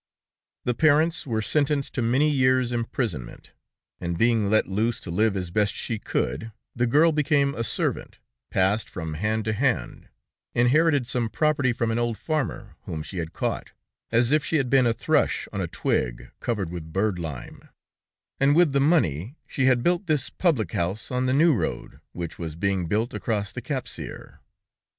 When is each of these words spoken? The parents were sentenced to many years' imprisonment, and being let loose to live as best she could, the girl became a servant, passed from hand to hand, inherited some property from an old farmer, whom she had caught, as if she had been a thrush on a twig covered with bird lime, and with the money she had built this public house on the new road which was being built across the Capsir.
The 0.63 0.73
parents 0.73 1.27
were 1.27 1.43
sentenced 1.43 1.93
to 1.93 2.01
many 2.01 2.27
years' 2.31 2.71
imprisonment, 2.71 3.53
and 3.99 4.17
being 4.17 4.49
let 4.49 4.65
loose 4.67 4.99
to 5.01 5.11
live 5.11 5.37
as 5.37 5.51
best 5.51 5.75
she 5.75 5.99
could, 5.99 6.51
the 6.75 6.87
girl 6.87 7.11
became 7.11 7.53
a 7.53 7.63
servant, 7.63 8.17
passed 8.49 8.89
from 8.89 9.13
hand 9.13 9.45
to 9.45 9.53
hand, 9.53 10.09
inherited 10.55 11.05
some 11.05 11.29
property 11.29 11.71
from 11.71 11.91
an 11.91 11.99
old 11.99 12.17
farmer, 12.17 12.77
whom 12.85 13.03
she 13.03 13.19
had 13.19 13.31
caught, 13.31 13.73
as 14.11 14.31
if 14.31 14.43
she 14.43 14.55
had 14.55 14.71
been 14.71 14.87
a 14.87 14.93
thrush 14.93 15.47
on 15.53 15.61
a 15.61 15.67
twig 15.67 16.31
covered 16.39 16.71
with 16.71 16.91
bird 16.91 17.19
lime, 17.19 17.61
and 18.39 18.55
with 18.55 18.71
the 18.71 18.81
money 18.81 19.35
she 19.45 19.65
had 19.65 19.83
built 19.83 20.07
this 20.07 20.31
public 20.31 20.71
house 20.71 21.11
on 21.11 21.27
the 21.27 21.31
new 21.31 21.53
road 21.53 22.01
which 22.11 22.39
was 22.39 22.55
being 22.55 22.87
built 22.87 23.13
across 23.13 23.51
the 23.51 23.61
Capsir. 23.61 24.39